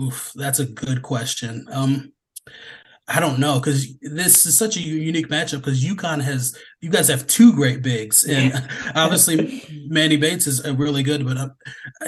Oof, 0.00 0.32
that's 0.34 0.58
a 0.58 0.66
good 0.66 1.02
question. 1.02 1.66
Um, 1.70 2.12
I 3.08 3.20
don't 3.20 3.38
know 3.38 3.58
because 3.58 3.98
this 4.00 4.44
is 4.44 4.58
such 4.58 4.76
a 4.76 4.80
unique 4.80 5.28
matchup 5.28 5.58
because 5.58 5.82
UConn 5.82 6.20
has 6.20 6.56
you 6.80 6.90
guys 6.90 7.08
have 7.08 7.26
two 7.26 7.54
great 7.54 7.82
bigs 7.82 8.22
and 8.24 8.68
obviously 8.94 9.64
Manny 9.88 10.16
Bates 10.16 10.46
is 10.46 10.62
really 10.72 11.02
good, 11.02 11.24
but 11.26 11.36
uh, 11.36 11.48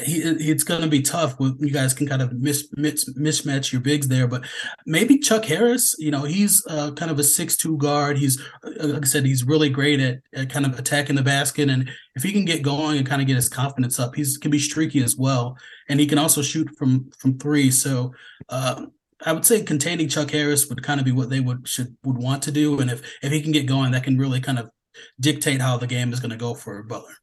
he, 0.05 0.19
it's 0.19 0.65
going 0.65 0.83
to 0.83 0.89
be 0.89 1.03
tough. 1.03 1.39
With, 1.41 1.59
you 1.61 1.73
guys 1.73 1.95
can 1.95 2.07
kind 2.07 2.23
of 2.23 2.33
mis, 2.33 2.69
mis, 2.77 3.09
mismatch 3.15 3.73
your 3.73 3.81
bigs 3.81 4.09
there, 4.09 4.27
but 4.27 4.45
maybe 4.87 5.19
Chuck 5.19 5.45
Harris. 5.45 5.95
You 5.99 6.11
know, 6.11 6.25
he's 6.25 6.65
uh, 6.67 6.93
kind 6.93 7.11
of 7.11 7.19
a 7.19 7.25
six-two 7.25 7.79
guard. 7.79 8.19
He's 8.19 8.41
uh, 8.65 8.87
like 8.89 9.05
I 9.05 9.07
said, 9.07 9.25
he's 9.25 9.45
really 9.45 9.71
great 9.71 10.01
at, 10.01 10.19
at, 10.35 10.51
kind 10.51 10.67
of 10.67 10.79
attacking 10.79 11.17
the 11.17 11.23
basket, 11.23 11.71
and 11.71 11.91
if 12.15 12.23
he 12.23 12.33
can 12.33 12.45
get 12.45 12.63
going 12.63 12.99
and 12.99 13.07
kind 13.07 13.23
of 13.23 13.27
get 13.27 13.37
his 13.37 13.49
confidence 13.49 13.99
up, 13.99 14.15
he's 14.15 14.37
can 14.37 14.51
be 14.51 14.59
streaky 14.59 15.03
as 15.03 15.17
well, 15.17 15.57
and 15.89 15.99
he 15.99 16.07
can 16.07 16.19
also 16.19 16.43
shoot 16.43 16.69
from 16.77 17.11
from 17.19 17.39
three. 17.39 17.71
So. 17.71 18.13
Uh, 18.49 18.87
I 19.25 19.33
would 19.33 19.45
say 19.45 19.63
containing 19.63 20.09
Chuck 20.09 20.31
Harris 20.31 20.69
would 20.69 20.83
kind 20.83 21.01
of 21.01 21.07
be 21.07 21.13
what 21.13 21.31
they 21.31 21.41
would 21.41 21.69
should 21.69 21.97
would 22.05 22.19
want 22.19 22.43
to 22.45 22.53
do, 22.53 22.81
and 22.81 22.91
if 22.91 23.03
if 23.23 23.33
he 23.33 23.43
can 23.43 23.53
get 23.53 23.67
going, 23.67 23.93
that 23.93 24.05
can 24.05 24.19
really 24.19 24.41
kind 24.41 24.59
of 24.59 24.71
dictate 25.19 25.61
how 25.61 25.77
the 25.77 25.87
game 25.87 26.13
is 26.13 26.21
going 26.21 26.31
to 26.31 26.37
go 26.37 26.55
for 26.55 26.83
Butler. 26.83 27.15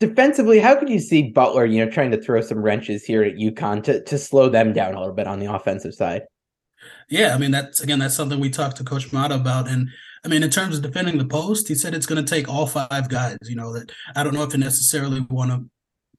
Defensively, 0.00 0.58
how 0.58 0.76
could 0.76 0.88
you 0.88 0.98
see 0.98 1.30
Butler, 1.30 1.64
you 1.64 1.84
know, 1.84 1.90
trying 1.90 2.10
to 2.10 2.20
throw 2.20 2.40
some 2.40 2.58
wrenches 2.58 3.04
here 3.04 3.22
at 3.22 3.36
UConn 3.36 3.82
to 3.84 4.02
to 4.04 4.18
slow 4.18 4.48
them 4.48 4.72
down 4.72 4.94
a 4.94 4.98
little 4.98 5.14
bit 5.14 5.26
on 5.26 5.38
the 5.38 5.52
offensive 5.52 5.94
side? 5.94 6.22
Yeah, 7.08 7.34
I 7.34 7.38
mean 7.38 7.50
that's 7.50 7.80
again 7.80 7.98
that's 8.00 8.14
something 8.14 8.40
we 8.40 8.50
talked 8.50 8.76
to 8.78 8.84
Coach 8.84 9.12
Matta 9.12 9.36
about, 9.36 9.68
and 9.68 9.88
I 10.24 10.28
mean 10.28 10.42
in 10.42 10.50
terms 10.50 10.76
of 10.76 10.82
defending 10.82 11.18
the 11.18 11.24
post, 11.24 11.68
he 11.68 11.74
said 11.74 11.94
it's 11.94 12.06
going 12.06 12.22
to 12.22 12.34
take 12.34 12.48
all 12.48 12.66
five 12.66 13.08
guys. 13.08 13.38
You 13.44 13.56
know 13.56 13.72
that 13.74 13.92
I 14.16 14.24
don't 14.24 14.34
know 14.34 14.42
if 14.42 14.50
they 14.50 14.58
necessarily 14.58 15.20
want 15.30 15.50
to 15.50 15.70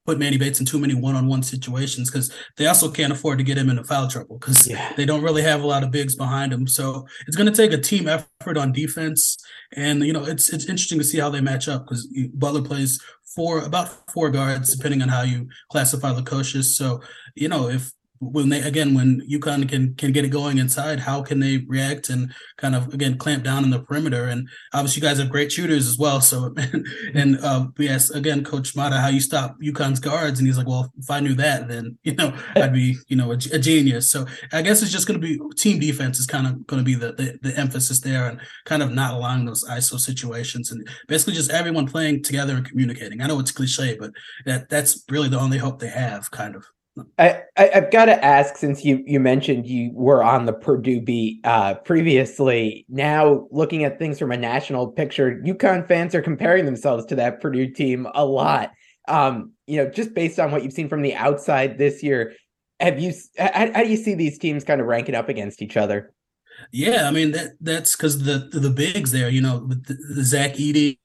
put 0.05 0.19
Manny 0.19 0.37
Bates 0.37 0.59
in 0.59 0.65
too 0.65 0.79
many 0.79 0.93
one-on-one 0.93 1.43
situations 1.43 2.09
because 2.09 2.31
they 2.57 2.67
also 2.67 2.91
can't 2.91 3.11
afford 3.11 3.39
to 3.39 3.43
get 3.43 3.57
him 3.57 3.69
into 3.69 3.83
foul 3.83 4.07
trouble 4.07 4.37
because 4.37 4.67
yeah. 4.67 4.93
they 4.95 5.05
don't 5.05 5.23
really 5.23 5.41
have 5.41 5.63
a 5.63 5.67
lot 5.67 5.83
of 5.83 5.91
bigs 5.91 6.15
behind 6.15 6.53
him. 6.53 6.67
So 6.67 7.07
it's 7.27 7.35
going 7.35 7.51
to 7.51 7.55
take 7.55 7.73
a 7.73 7.81
team 7.81 8.07
effort 8.07 8.57
on 8.57 8.71
defense, 8.71 9.37
and 9.75 10.03
you 10.03 10.13
know 10.13 10.23
it's 10.23 10.51
it's 10.53 10.65
interesting 10.65 10.99
to 10.99 11.03
see 11.03 11.19
how 11.19 11.29
they 11.29 11.41
match 11.41 11.67
up 11.67 11.85
because 11.85 12.07
Butler 12.33 12.61
plays 12.61 13.01
four 13.35 13.59
about 13.59 14.09
four 14.11 14.29
guards 14.29 14.75
depending 14.75 15.01
on 15.01 15.09
how 15.09 15.23
you 15.23 15.47
classify 15.71 16.11
Lukosius. 16.13 16.75
So 16.75 17.01
you 17.35 17.49
know 17.49 17.69
if 17.69 17.91
when 18.19 18.49
they 18.49 18.61
again 18.61 18.93
when 18.93 19.21
UConn 19.29 19.67
can 19.67 19.93
can 19.95 20.11
get 20.11 20.25
it 20.25 20.29
going 20.29 20.57
inside, 20.57 20.99
how 20.99 21.21
can 21.21 21.39
they 21.39 21.57
react 21.67 22.09
and 22.09 22.33
kind 22.57 22.75
of 22.75 22.93
again 22.93 23.17
clamp 23.17 23.43
down 23.43 23.63
in 23.63 23.69
the 23.69 23.79
perimeter? 23.79 24.25
And 24.25 24.47
obviously, 24.73 25.01
you 25.01 25.07
guys 25.07 25.19
have 25.19 25.29
great 25.29 25.51
shooters 25.51 25.87
as 25.87 25.97
well. 25.97 26.21
So 26.21 26.53
and, 26.57 26.87
and 27.13 27.37
uh, 27.39 27.67
yes, 27.77 28.09
again, 28.09 28.43
Coach 28.43 28.75
Matta, 28.75 28.97
how 28.97 29.09
you 29.09 29.19
stop 29.19 29.55
UConn's 29.61 29.99
guards? 29.99 30.39
And 30.39 30.47
he's 30.47 30.57
like, 30.57 30.67
well, 30.67 30.91
if 30.97 31.09
I 31.09 31.19
knew 31.19 31.35
that, 31.35 31.67
then 31.67 31.97
you 32.03 32.15
know 32.15 32.35
I'd 32.55 32.73
be 32.73 32.97
you 33.07 33.15
know 33.15 33.31
a, 33.31 33.35
a 33.35 33.59
genius. 33.59 34.09
So 34.09 34.25
I 34.51 34.61
guess 34.61 34.81
it's 34.81 34.91
just 34.91 35.07
going 35.07 35.19
to 35.19 35.27
be 35.27 35.39
team 35.55 35.79
defense 35.79 36.19
is 36.19 36.25
kind 36.25 36.47
of 36.47 36.65
going 36.67 36.79
to 36.79 36.85
be 36.85 36.95
the, 36.95 37.13
the 37.13 37.37
the 37.41 37.57
emphasis 37.59 37.99
there, 37.99 38.27
and 38.27 38.39
kind 38.65 38.81
of 38.81 38.91
not 38.91 39.13
allowing 39.13 39.45
those 39.45 39.65
ISO 39.65 39.99
situations, 39.99 40.71
and 40.71 40.87
basically 41.07 41.33
just 41.33 41.51
everyone 41.51 41.87
playing 41.87 42.23
together 42.23 42.55
and 42.55 42.67
communicating. 42.67 43.21
I 43.21 43.27
know 43.27 43.39
it's 43.39 43.51
cliche, 43.51 43.97
but 43.99 44.11
that 44.45 44.69
that's 44.69 45.03
really 45.09 45.29
the 45.29 45.39
only 45.39 45.57
hope 45.57 45.79
they 45.79 45.89
have, 45.89 46.31
kind 46.31 46.55
of. 46.55 46.65
I, 47.19 47.41
I 47.57 47.69
have 47.73 47.91
got 47.91 48.05
to 48.05 48.23
ask 48.23 48.55
since 48.55 48.85
you 48.85 49.03
you 49.05 49.19
mentioned 49.19 49.67
you 49.67 49.91
were 49.93 50.23
on 50.23 50.45
the 50.45 50.53
Purdue 50.53 51.01
beat 51.01 51.41
uh, 51.43 51.75
previously. 51.75 52.85
Now 52.87 53.47
looking 53.51 53.83
at 53.83 53.99
things 53.99 54.17
from 54.17 54.31
a 54.31 54.37
national 54.37 54.87
picture, 54.87 55.41
UConn 55.45 55.87
fans 55.87 56.15
are 56.15 56.21
comparing 56.21 56.65
themselves 56.65 57.05
to 57.07 57.15
that 57.15 57.41
Purdue 57.41 57.71
team 57.71 58.07
a 58.13 58.23
lot. 58.23 58.71
Um, 59.09 59.51
you 59.67 59.77
know, 59.77 59.89
just 59.89 60.13
based 60.13 60.39
on 60.39 60.51
what 60.51 60.63
you've 60.63 60.73
seen 60.73 60.87
from 60.87 61.01
the 61.01 61.15
outside 61.15 61.77
this 61.77 62.01
year, 62.01 62.33
have 62.79 62.97
you 62.97 63.13
how, 63.37 63.73
how 63.73 63.83
do 63.83 63.89
you 63.89 63.97
see 63.97 64.15
these 64.15 64.37
teams 64.37 64.63
kind 64.63 64.79
of 64.79 64.87
ranking 64.87 65.15
up 65.15 65.27
against 65.27 65.61
each 65.61 65.75
other? 65.75 66.13
Yeah, 66.71 67.07
I 67.07 67.11
mean 67.11 67.31
that 67.31 67.53
that's 67.61 67.95
because 67.95 68.23
the 68.23 68.49
the 68.51 68.69
bigs 68.69 69.11
there, 69.11 69.29
you 69.29 69.41
know, 69.41 69.65
with 69.67 69.85
the, 69.85 69.93
the 70.15 70.23
Zach 70.23 70.53
Edey 70.53 70.97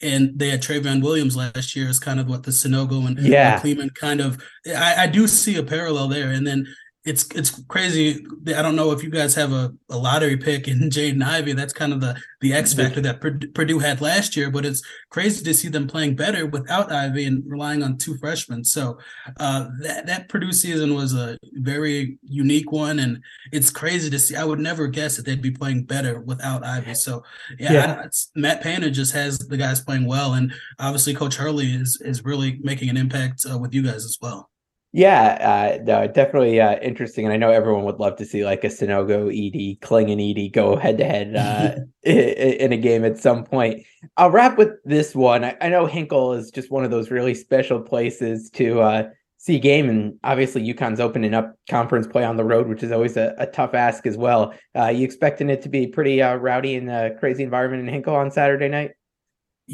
and 0.00 0.38
they 0.38 0.50
had 0.50 0.62
Trevion 0.62 1.02
Williams 1.02 1.36
last 1.36 1.76
year 1.76 1.88
is 1.88 1.98
kind 1.98 2.20
of 2.20 2.28
what 2.28 2.42
the 2.42 2.50
Sanogo 2.50 3.06
and 3.06 3.18
yeah. 3.18 3.60
Clingan 3.60 3.94
kind 3.94 4.20
of. 4.20 4.42
I, 4.66 5.04
I 5.04 5.06
do 5.06 5.26
see 5.26 5.56
a 5.56 5.62
parallel 5.62 6.08
there, 6.08 6.30
and 6.30 6.46
then 6.46 6.66
it's 7.04 7.26
it's 7.34 7.62
crazy. 7.64 8.24
I 8.48 8.62
don't 8.62 8.76
know 8.76 8.92
if 8.92 9.02
you 9.02 9.10
guys 9.10 9.34
have 9.34 9.50
a, 9.52 9.74
a 9.90 9.96
lottery 9.96 10.36
pick 10.36 10.68
in 10.68 10.78
Jaden 10.90 11.22
Ivey. 11.22 11.52
That's 11.52 11.72
kind 11.72 11.92
of 11.92 12.00
the 12.00 12.16
the 12.40 12.52
X 12.52 12.74
factor 12.74 13.00
that 13.00 13.20
Purdue 13.54 13.80
had 13.80 14.00
last 14.00 14.36
year. 14.36 14.50
But 14.50 14.64
it's 14.64 14.82
crazy 15.10 15.44
to 15.44 15.52
see 15.52 15.68
them 15.68 15.88
playing 15.88 16.14
better 16.14 16.46
without 16.46 16.92
Ivey 16.92 17.24
and 17.24 17.42
relying 17.44 17.82
on 17.82 17.98
two 17.98 18.16
freshmen. 18.18 18.62
So 18.62 18.98
uh, 19.40 19.68
that 19.80 20.06
that 20.06 20.28
Purdue 20.28 20.52
season 20.52 20.94
was 20.94 21.12
a 21.14 21.38
very 21.54 22.18
unique 22.22 22.70
one, 22.70 23.00
and 23.00 23.20
it's 23.52 23.70
crazy 23.70 24.08
to 24.08 24.18
see. 24.18 24.36
I 24.36 24.44
would 24.44 24.60
never 24.60 24.86
guess 24.86 25.16
that 25.16 25.26
they'd 25.26 25.42
be 25.42 25.50
playing 25.50 25.84
better 25.84 26.20
without 26.20 26.64
Ivey. 26.64 26.94
So 26.94 27.24
yeah, 27.58 27.72
yeah. 27.72 28.06
Matt 28.36 28.62
Painter 28.62 28.90
just 28.90 29.12
has 29.12 29.38
the 29.38 29.56
guys 29.56 29.80
playing 29.80 30.06
well, 30.06 30.34
and 30.34 30.52
obviously 30.78 31.14
Coach 31.14 31.34
Hurley 31.34 31.74
is 31.74 32.00
is 32.04 32.24
really 32.24 32.60
making 32.62 32.90
an 32.90 32.96
impact 32.96 33.44
uh, 33.50 33.58
with 33.58 33.74
you 33.74 33.82
guys 33.82 34.04
as 34.04 34.18
well. 34.22 34.51
Yeah, 34.94 35.78
uh, 35.80 35.82
no, 35.82 36.06
definitely 36.06 36.60
uh, 36.60 36.78
interesting, 36.80 37.24
and 37.24 37.32
I 37.32 37.38
know 37.38 37.50
everyone 37.50 37.84
would 37.84 37.98
love 37.98 38.16
to 38.16 38.26
see 38.26 38.44
like 38.44 38.62
a 38.62 38.66
Sanogo 38.66 39.32
Edey, 39.32 39.80
Clingan 39.80 40.18
Edey 40.18 40.52
go 40.52 40.76
head 40.76 40.98
to 40.98 41.04
head 41.06 41.90
in 42.02 42.72
a 42.74 42.76
game 42.76 43.02
at 43.02 43.16
some 43.16 43.42
point. 43.44 43.84
I'll 44.18 44.30
wrap 44.30 44.58
with 44.58 44.72
this 44.84 45.14
one. 45.14 45.44
I, 45.44 45.56
I, 45.62 45.68
know 45.70 45.86
Hinkle 45.86 46.34
is 46.34 46.50
just 46.50 46.70
one 46.70 46.84
of 46.84 46.90
those 46.90 47.10
really 47.10 47.32
special 47.32 47.80
places 47.80 48.50
to 48.50 48.82
uh, 48.82 49.08
see 49.38 49.58
game, 49.58 49.88
and 49.88 50.18
obviously 50.24 50.62
UConn's 50.62 51.00
opening 51.00 51.32
up 51.32 51.54
conference 51.70 52.06
play 52.06 52.24
on 52.24 52.36
the 52.36 52.44
road, 52.44 52.68
which 52.68 52.82
is 52.82 52.92
always 52.92 53.16
a, 53.16 53.34
a 53.38 53.46
tough 53.46 53.72
ask 53.72 54.06
as 54.06 54.18
well. 54.18 54.52
Uh, 54.76 54.88
you 54.88 55.06
expecting 55.06 55.48
it 55.48 55.62
to 55.62 55.70
be 55.70 55.86
pretty 55.86 56.20
uh, 56.20 56.34
rowdy 56.34 56.76
and 56.76 56.90
a 56.90 57.14
crazy 57.18 57.42
environment 57.42 57.82
in 57.82 57.88
Hinkle 57.88 58.14
on 58.14 58.30
Saturday 58.30 58.68
night? 58.68 58.90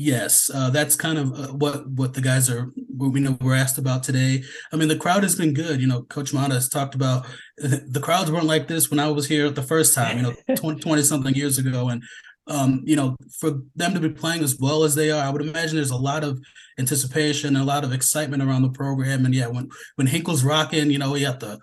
Yes, 0.01 0.49
uh, 0.55 0.71
that's 0.71 0.95
kind 0.95 1.19
of 1.19 1.33
uh, 1.33 1.49
what 1.49 1.85
what 1.91 2.15
the 2.15 2.21
guys 2.21 2.49
are. 2.49 2.71
We 2.97 3.19
know 3.19 3.37
we're 3.41 3.57
asked 3.57 3.79
about 3.79 4.05
today. 4.05 4.45
I 4.73 4.77
mean, 4.77 4.87
the 4.87 4.97
crowd 4.97 5.25
has 5.25 5.35
been 5.35 5.53
good. 5.53 5.81
You 5.81 5.89
know, 5.89 6.03
Coach 6.03 6.33
Matta 6.33 6.55
has 6.55 6.69
talked 6.69 6.95
about 6.95 7.27
the 7.57 7.99
crowds 8.01 8.31
weren't 8.31 8.47
like 8.47 8.69
this 8.69 8.93
when 8.93 9.01
I 9.01 9.11
was 9.11 9.27
here 9.27 9.51
the 9.51 9.61
first 9.61 9.97
time. 9.97 10.19
You 10.19 10.23
know, 10.23 10.35
20, 10.57 10.79
20 10.79 11.03
something 11.03 11.35
years 11.35 11.59
ago, 11.59 11.89
and 11.89 12.01
um, 12.47 12.83
you 12.85 12.95
know, 12.95 13.17
for 13.41 13.61
them 13.75 13.93
to 13.93 13.99
be 13.99 14.11
playing 14.11 14.45
as 14.45 14.57
well 14.61 14.85
as 14.85 14.95
they 14.95 15.11
are, 15.11 15.21
I 15.21 15.31
would 15.31 15.43
imagine 15.43 15.75
there's 15.75 15.91
a 15.91 15.97
lot 15.97 16.23
of 16.23 16.39
anticipation 16.79 17.57
and 17.57 17.65
a 17.65 17.67
lot 17.67 17.83
of 17.83 17.93
excitement 17.93 18.41
around 18.41 18.63
the 18.63 18.71
program. 18.71 19.25
And 19.25 19.35
yeah, 19.35 19.49
when 19.49 19.69
when 19.97 20.07
Hinkle's 20.07 20.45
rocking, 20.45 20.93
you 20.93 20.99
know, 20.99 21.17
you 21.17 21.27
have 21.27 21.41
the 21.41 21.59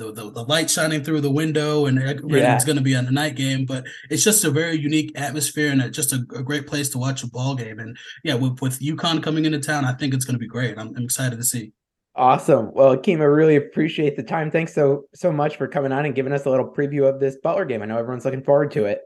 the, 0.00 0.12
the, 0.12 0.30
the 0.30 0.44
light 0.44 0.70
shining 0.70 1.04
through 1.04 1.20
the 1.20 1.30
window 1.30 1.84
and 1.86 1.98
yeah. 2.30 2.54
it's 2.54 2.64
going 2.64 2.76
to 2.76 2.82
be 2.82 2.96
on 2.96 3.04
the 3.04 3.12
night 3.12 3.36
game 3.36 3.66
but 3.66 3.84
it's 4.08 4.24
just 4.24 4.44
a 4.44 4.50
very 4.50 4.76
unique 4.76 5.12
atmosphere 5.14 5.70
and 5.70 5.92
just 5.92 6.12
a, 6.12 6.16
a, 6.34 6.42
great 6.42 6.66
place 6.66 6.88
to 6.88 6.98
watch 6.98 7.22
a 7.22 7.26
ball 7.28 7.54
game. 7.54 7.78
And 7.78 7.96
yeah 8.24 8.34
with, 8.34 8.60
with 8.62 8.80
UConn 8.80 9.22
coming 9.22 9.44
into 9.44 9.60
town 9.60 9.84
I 9.84 9.92
think 9.92 10.14
it's 10.14 10.24
going 10.24 10.34
to 10.34 10.40
be 10.40 10.48
great. 10.48 10.78
I'm, 10.78 10.96
I'm 10.96 11.04
excited 11.04 11.36
to 11.36 11.44
see. 11.44 11.72
Awesome. 12.16 12.72
Well 12.72 12.96
Akeem 12.96 13.20
I 13.20 13.24
really 13.24 13.56
appreciate 13.56 14.16
the 14.16 14.22
time. 14.22 14.50
Thanks 14.50 14.74
so 14.74 15.04
so 15.14 15.30
much 15.30 15.56
for 15.56 15.68
coming 15.68 15.92
on 15.92 16.06
and 16.06 16.14
giving 16.14 16.32
us 16.32 16.46
a 16.46 16.50
little 16.50 16.66
preview 16.66 17.08
of 17.08 17.20
this 17.20 17.36
Butler 17.42 17.66
game. 17.66 17.82
I 17.82 17.86
know 17.86 17.98
everyone's 17.98 18.24
looking 18.24 18.42
forward 18.42 18.70
to 18.72 18.86
it. 18.86 19.02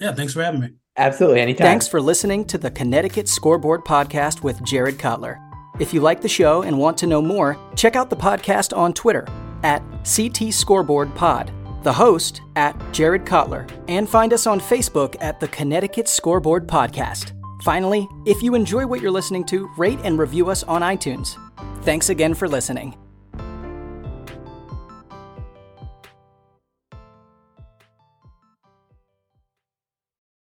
Yeah 0.00 0.12
thanks 0.12 0.32
for 0.32 0.42
having 0.42 0.60
me. 0.60 0.70
Absolutely. 0.96 1.40
Anytime. 1.40 1.66
Thanks 1.66 1.86
for 1.86 2.00
listening 2.00 2.44
to 2.46 2.58
the 2.58 2.70
Connecticut 2.70 3.28
Scoreboard 3.28 3.84
podcast 3.84 4.42
with 4.42 4.62
Jared 4.64 4.98
Cutler. 4.98 5.40
If 5.78 5.94
you 5.94 6.00
like 6.00 6.20
the 6.20 6.28
show 6.28 6.62
and 6.62 6.78
want 6.78 6.98
to 6.98 7.06
know 7.06 7.22
more 7.22 7.56
check 7.76 7.94
out 7.94 8.10
the 8.10 8.16
podcast 8.16 8.76
on 8.76 8.92
Twitter 8.92 9.24
at 9.62 9.82
CT 10.04 10.52
Scoreboard 10.52 11.14
Pod, 11.14 11.52
the 11.82 11.92
host 11.92 12.40
at 12.56 12.76
Jared 12.92 13.26
Cutler, 13.26 13.66
and 13.88 14.08
find 14.08 14.32
us 14.32 14.46
on 14.46 14.60
Facebook 14.60 15.16
at 15.20 15.40
the 15.40 15.48
Connecticut 15.48 16.08
Scoreboard 16.08 16.66
Podcast. 16.66 17.32
Finally, 17.62 18.08
if 18.26 18.42
you 18.42 18.54
enjoy 18.54 18.86
what 18.86 19.00
you're 19.00 19.10
listening 19.10 19.44
to, 19.44 19.70
rate 19.76 19.98
and 20.04 20.18
review 20.18 20.50
us 20.50 20.62
on 20.64 20.82
iTunes. 20.82 21.36
Thanks 21.82 22.08
again 22.08 22.34
for 22.34 22.48
listening. 22.48 22.96